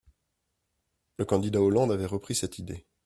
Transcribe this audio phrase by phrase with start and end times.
[1.19, 2.87] Le candidat Hollande avait repris cette idée.